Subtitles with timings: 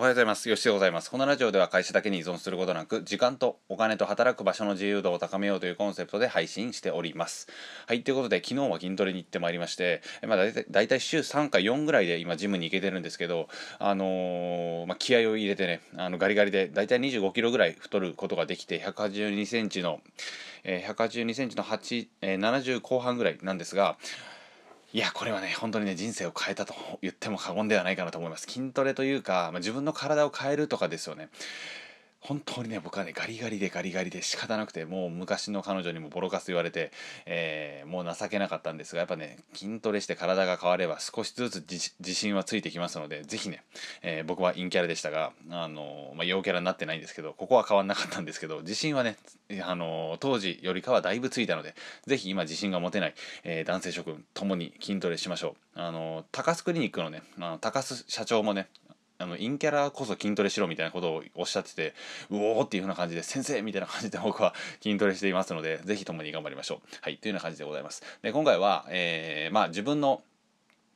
[0.00, 0.48] おはようございます。
[0.48, 1.10] 吉でございます。
[1.10, 7.48] このラジオでは会社だけに依存することなく、時間とお金と働く場所の自由度を高めようというコンセプトで配信しております。
[7.86, 20.00] はい、ということで、昨日は筋トレに行ってまいりまして、まあ、だいたいだいたい週3か4ぐらいで今ジムに行けてるんですけど、あのー、まあ、気合を入れてね、あのガリガリでだいたい25キロぐらい太ることができて、182センチの、
[20.64, 23.98] えー、182センチの8、えー、70後半ぐらいなんですが、
[24.92, 28.46] いやこれはね本当にね人生を変えたと言っても過言ではないかなと思います。
[28.50, 31.28] 筋トレというか、まあ、自分の体を変えるとかですよね。
[32.20, 36.92] 本当にね僕はねガリガリでガリガリで仕方なくてもう昔の彼女にもボロカス言われて、
[37.24, 41.64] えー、もう情けなかったんですがやっぱね筋トレして体が変われば少しずつ
[41.98, 43.62] 自信はついてきますので是非ね、
[44.02, 49.16] えー、僕は陰キャラでしたがあの、まあ、陽キャラになってないんですけどここは変わんなかったんですけど自信はね
[49.64, 51.74] あの当時よりかはだいぶついたので
[52.06, 55.80] 是非今自信が持てない、えー、男性諸君ともに筋トレしましょう。
[55.80, 58.68] あの高須クリニックのねあの高須社長もね
[59.20, 61.94] あの陰キャラこそ筋トレしろみたいなことをおっしゃってて
[62.30, 66.96] うおーっていう風な感じで先生みたいな感じで僕は筋トレしていますのでぜひともに頑張りましょう。
[67.02, 68.02] はいというような感じでございます。
[68.22, 70.22] で今回は、えー、まあ自分の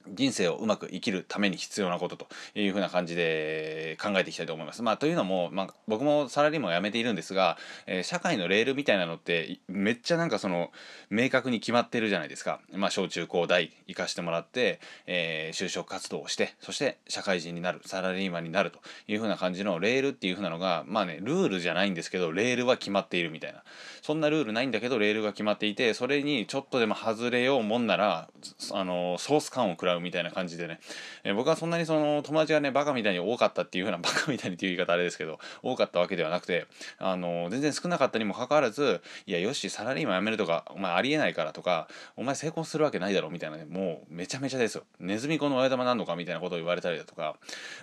[0.08, 4.82] 人生をうまく生きるために必要なことというふうな感じで考えていきたいと思います。
[4.82, 10.70] まあ、というのも、まあ、僕もサラリーマンを辞めているんですが、えー、社会のレールみたいなのってめっちゃなんかその
[11.10, 12.60] 明確に決まってるじゃないですか。
[12.72, 23.62] まあ、小中高大行かしてもらって、えー、就職活動をしてそして社会人になるサラリーマンになるというふうな感じのレールっていうふうなのがまあねルールじゃないんですけどレールは決まっているみたいな
[24.02, 28.28] そんなルールないんだけどレールが決まっていてそれにちょっとでも外れようもんなら
[28.72, 30.80] あのソース感を食らううみたいな感じでね、
[31.24, 36.66] えー、僕はそんなにその友達がねバカみたいに多かったっていうふうな バカみたいにっていう言い方あれですけど多かったわけではなくて
[36.98, 44.84] あの全然少なかったにもかかわらずいやよしサラリーマン辞めるとかお前ありえないからとかお前成功するわけないだろみたいなねもうめちゃめちゃですよ。
[45.00, 47.36] ネズミ子の親玉なんのかみたいなことを言われたりだとか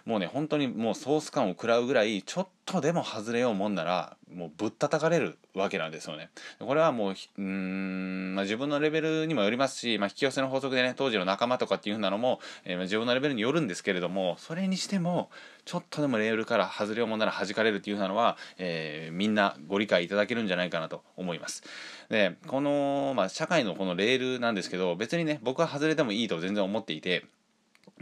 [0.06, 6.30] もうね本当にもうソース感を食らうぐらいちょっととでも外れようもんならもうぶったたかれるわけなんですよね。
[6.60, 15.30] これはもううん、まあ、自分のレベルにもよりますし、まあ、引き寄せの法則でね当時の仲間とかっていう風なのも、えー、自分のレベルによるんですけれどもそれにしても
[15.66, 21.64] ちょっとでもレールから外れようもんなら弾かれるっていうなのは、えー、みんなご理解いただけるんじゃないかなと思います。
[22.10, 27.26] でこの、まあ、社会のこのレールなんですけど別にね僕は外れてもいいと全然思っていて。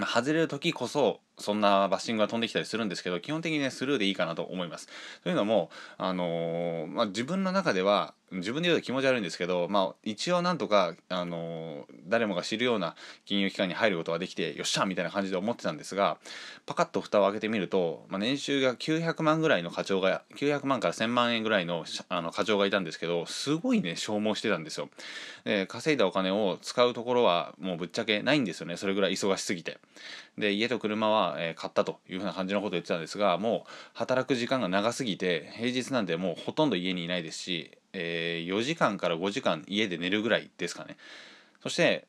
[0.05, 4.88] 外れる時こそそんなバッシングが飛んできたりするんですけど基本的にねスルーでいいかなと思います。
[5.23, 12.95] というのも、あのー、まあ、自分の中では自分で言うと気持ち悪いんですけど、まあ、一応なんとか、あのー、誰もが知るような
[13.25, 16.17] 金融機関に入ることができてよっしゃみたいな感じで思ってたんですが
[16.66, 24.89] パカッと蓋を開けてみると、まあ、年収が900万ぐらいの課長が900万から1000万円ぐらいのあの課長がいたんですけどすごいね消耗してたんですよ。
[25.44, 29.79] で稼いだお金を使うところはもうぶっちゃけないんですよねそれぐらい忙しすぎて。
[30.38, 40.97] で家と車は、え、買ったというふうな感じのことを言ってたんですがもう働く時間が長すぎて平日なんてもうほとんど家にいないですし、え、4時間から5時間家で寝るぐらいですかね。
[41.62, 42.07] そして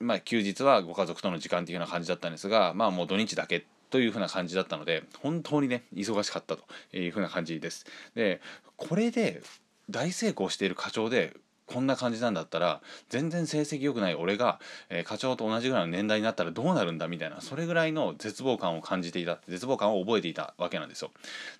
[0.00, 6.64] まあ休日はご家族との時間っていうような感じだったんですがまあもう土日だけというふうな感じだったので本当にね忙しかったと
[6.96, 7.86] いうふうな感じです。
[8.14, 8.40] で
[8.76, 9.42] これで
[9.90, 11.34] 大成功している課長で
[11.68, 14.58] こんな感じなんだったら全然成績良くない俺が、
[14.88, 21.10] えー、課長と同じぐらいの年代になったらどうなるんだみたいなそれぐらいの絶望感を感じていた絶望感を覚えていたわけなんですよ。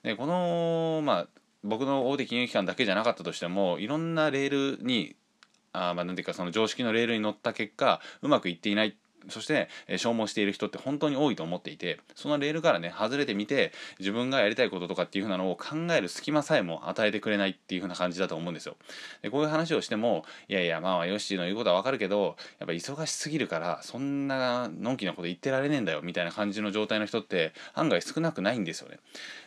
[0.02, 1.28] でこのまあ
[1.62, 5.16] 僕の大手金融機関だけじゃなかったとしてもいろんなレールに
[5.72, 8.96] あまあ、なんていうかその常識のレールに乗った結果うまくいっていない
[9.28, 18.76] そして、え消耗している人って本当に多いと思っていてそのレールからね外れてみて自分がやりたいこととかっていう風なのを考える隙間さえも与えてくれないっていう風な感じだと思うんですよ。
[19.22, 28.98] でこういう話をしてもいやいやまあヨッシーの言うことはわかるけどやっぱ忙しすぎるからそんなのんきなこと言ってられねえんだよみたいな感じの状態の人って案外少なくないんですよね。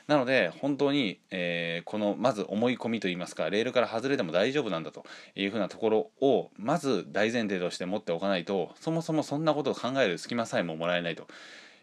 [0.07, 5.05] なので本当に、えー、このまず思い込みといいますかレールから外れても大丈夫なんだと
[5.35, 11.27] いうふうなところをまず大前提として持っておかないとそもそもそんなことことを考える隙間さえももらえないと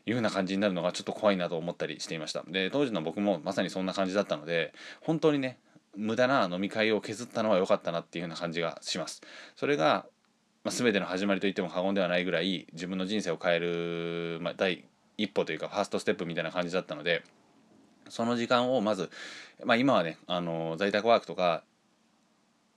[0.06, 2.42] いうふうな感じになるのがちょっと怖いなと思ったりしていました。
[2.48, 5.58] で当時の僕もまさにそんな感じだったので本当にね
[5.96, 9.22] 無駄な飲み会を削ったのは良かったなっていうふうな感じがします。
[9.56, 10.06] それが、
[10.64, 14.84] まあ、全ての始まりといっても過言ではないぐらい自分の人生を変える、まあ、第
[15.16, 17.22] 一歩というかファーストステップみたいな感じだったので
[18.08, 19.10] その時間をまず、
[19.64, 21.64] まあ、今はねあの在宅ワークとか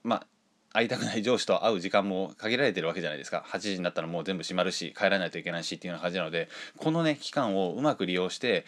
[0.02, 0.26] まあ
[0.72, 3.44] 会いたくない上司と会う時間も限られてるわけじゃないですか。
[3.48, 6.48] 8時になったらもう全部閉まるし帰らないといけないしっていうような感じなので
[6.78, 8.64] このね期間をうまく利用して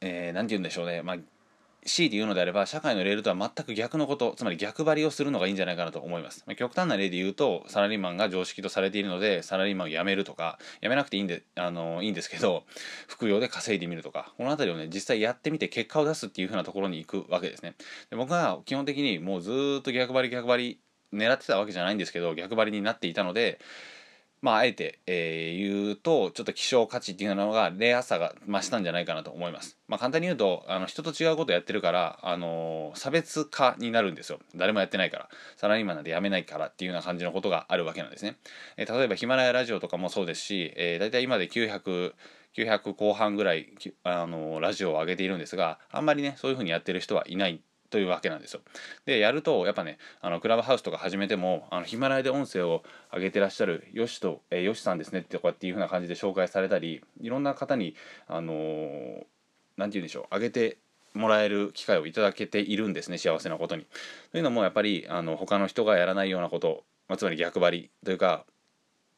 [0.00, 1.16] 何、えー、て言うんでしょうね、まあ、
[1.84, 12.64] 強いて言うのであれば社会のレールとは全く逆のことつまり逆張りをするのがいいんじゃないかなと思います、ま、極端な例で言うとサラリーマンが常識とされているのでサラリーマンを辞めるとか辞めなくていいんであのいいんですけど
[13.08, 17.74] 副業で稼いでみるとかこの辺りをね実際やってみて結果を出すっていう風なところに行くわけですね。
[18.10, 20.80] で僕は基本的にもうずっと逆張り逆張り
[21.12, 23.60] 狙ってたわけじゃないんですけど逆張りになっていたので
[24.42, 29.78] まあ、あえて、えー、言うとちょっと希少価値っていうのがレアさが増したんじゃないかなと思います。
[29.86, 38.36] まあ、簡単に言うとあの人と違うことやってるから、あのー、差別化になるんですよ誰もやってないからサラリーマンなんでやめないからっていうような感じのことがあるわけなんですね。
[38.76, 42.14] えー、例えばヒマラヤラジオとかもそうですし、えー、大体今で900
[42.54, 43.72] 900後半ぐらい、
[44.04, 47.62] あのー、ラジオを上げているんですがあんまりねそういうふうにやってる人はいない
[47.92, 48.60] というわけなんですよ。
[49.04, 57.94] でやるとやっぱねあのクラブハウスとか始めてもあのヒマラヤで音声を上げてらっしゃるよしと、え、よしさんですねってこうやっていう風な感じで紹介されたりいろんな方に
[58.26, 59.24] あのー、て
[59.76, 60.78] 言うんでしょう上げて
[61.12, 63.86] もらえる機会をいただけているんですね幸せなことに。
[64.32, 68.46] というのもやっぱりあの他の人がやらないようなこと、ま、つまり逆張りというか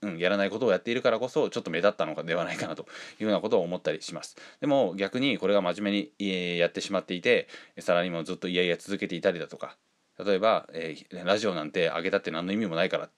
[0.05, 2.83] うん、やらないことをやっているからこそちょっと目立ったのではないかなと
[3.19, 7.49] いうようなことを思ったりしますでも逆にこれが真面目にやってしまっていて
[7.79, 9.77] さらにもずっといやいや続けていたりだとか
[10.25, 13.09] 例えば、えー、ラジオなんて上げたって何の意味もないから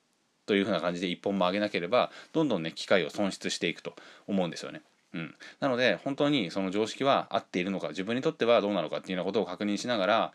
[0.46, 3.94] というふうな感じで一本も上げなければどんどんね機会を損失していくと
[4.26, 4.82] 思うんですよね。
[5.12, 10.32] うん、なので本当にその常識は合っているのか自分にとってはどうなのかっていうようなことを確認しながら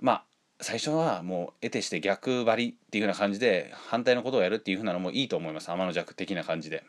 [0.00, 0.24] まあ
[0.62, 5.70] 最初はもう得てして逆張りっていう風な感じで反対のことをやるっていう風なのもいいと思います。
[5.70, 6.84] 天の弱的な感じで。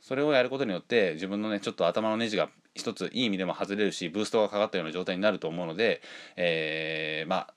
[0.00, 6.02] それをやることによって自分のねちょっと頭のネジが一ついい意味でも外れるしブーストがかかったような状態になると思うので、
[6.36, 7.54] えー、まあ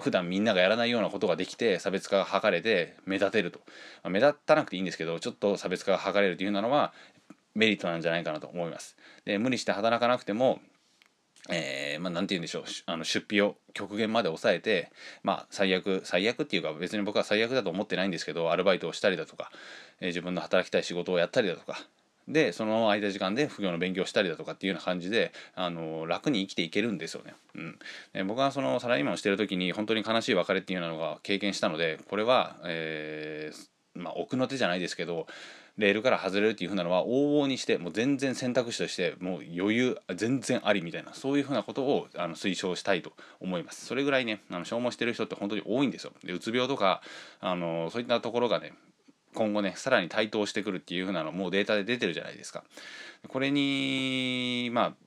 [0.00, 3.60] 普段みんながやらないようなことができて差別化が図れて目立てると、
[4.02, 6.92] まあ、目立たなくていいんですけどちょっと差別化が図れるというようなのは
[7.54, 8.96] メリットなんじゃないかなと思います。
[9.24, 10.58] で無理して働かなくても
[11.50, 12.64] えー、まあ、て言うんでしょう。
[12.86, 14.90] あの出費を極限まで抑えて、
[15.22, 19.50] まあ、最悪最悪っていうか別に僕は最悪だと思ってないんですけどアルバイトをしたりだとか、
[20.00, 21.78] えー、自分の働きたい仕事をやったりだとか。
[22.26, 27.34] でその空いた時間で副業の勉強したりだとかっていうような感じであの楽に生きていけるんですよね。
[27.54, 27.78] うん、
[28.14, 35.26] で僕はそのサラリーマンをしてる時に本当に悲しい別れっていうようなのが経験したのでこれは、えー、まあ、奥の手じゃないですけど
[35.76, 43.86] レールから外れるっていう風なのは往々にしてもう全然選択肢としてもう余裕全然ありみたいなそういう風なことをあの推奨したいと思います。
[43.86, 46.12] それぐらいねあの消耗してる人って本当に多いんですよ。
[46.22, 47.02] でうつ病とか
[47.40, 48.72] あのそういったところがね
[49.34, 52.62] 今後ねさらに台頭してくるっていう風なのもうデータで出てるじゃないですか。
[53.26, 55.03] これにまあ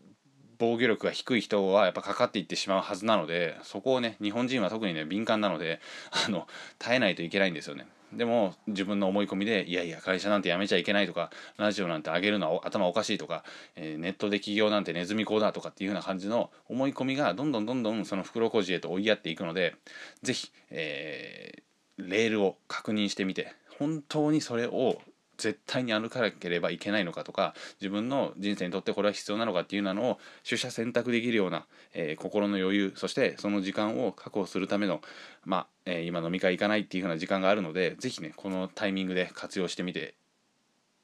[0.58, 5.80] 防御力が低い人はやっぱかかっていってしまうはずなのでそこをね日本人は特にね敏感なので
[6.28, 6.48] あの
[6.80, 7.88] 耐えないといけないんですよね。
[8.14, 13.44] でも自分の思い込みでいやいや会社なんて辞めちゃいけないとかラジオなんて上げるのは頭おかしいとか、
[13.76, 19.76] えー、ネットで起業なんてネズミ講だとかっていう風な感じの思い込みがどんどんどんどんその袋小路へと追いやっていくので
[20.22, 25.02] 是非、えー、レールを確認してみて本当にそれを
[25.38, 35.02] 絶対に歩かなければいけないのかとか自分の人生にとってこれは必要なのかっていうのを取捨選択できるような、えー、心の余裕そしてその時間を確保するための、
[35.46, 40.16] まあえー、今飲み会行かないっていうような時間があるので是非ねこのタイミングで活用してみて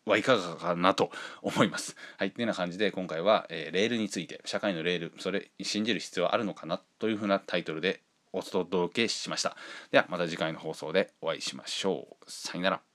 [0.06, 1.96] はいかがかなと思います。
[2.18, 2.28] はい。
[2.28, 8.02] っていうような感じで今回は、えー、レールについて社会のレールそれ信じる必要はあるのかなというふうなタイトルで
[8.34, 9.56] お届けしました。
[9.92, 12.32] ではまた次回の放送でお会いしましょう。
[12.32, 12.93] さよなら。